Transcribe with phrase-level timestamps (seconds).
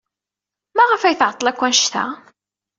[0.75, 2.05] Maɣef ay tɛeḍḍel akk anect-a?